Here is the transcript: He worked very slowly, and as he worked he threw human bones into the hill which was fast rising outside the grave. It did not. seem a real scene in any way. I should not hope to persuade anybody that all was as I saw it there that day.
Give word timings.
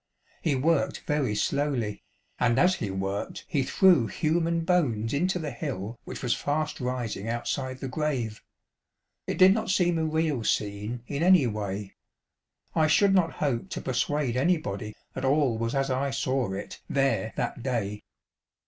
He 0.41 0.55
worked 0.55 1.01
very 1.01 1.35
slowly, 1.35 2.01
and 2.39 2.57
as 2.57 2.73
he 2.73 2.89
worked 2.89 3.45
he 3.47 3.61
threw 3.61 4.07
human 4.07 4.61
bones 4.61 5.13
into 5.13 5.37
the 5.37 5.51
hill 5.51 5.99
which 6.05 6.23
was 6.23 6.33
fast 6.33 6.79
rising 6.79 7.29
outside 7.29 7.77
the 7.77 7.87
grave. 7.87 8.41
It 9.27 9.37
did 9.37 9.53
not. 9.53 9.69
seem 9.69 9.99
a 9.99 10.05
real 10.05 10.43
scene 10.43 11.03
in 11.05 11.21
any 11.21 11.45
way. 11.45 11.97
I 12.73 12.87
should 12.87 13.13
not 13.13 13.33
hope 13.33 13.69
to 13.69 13.79
persuade 13.81 14.35
anybody 14.35 14.95
that 15.13 15.23
all 15.23 15.59
was 15.59 15.75
as 15.75 15.91
I 15.91 16.09
saw 16.09 16.51
it 16.53 16.81
there 16.89 17.33
that 17.35 17.61
day. 17.61 18.01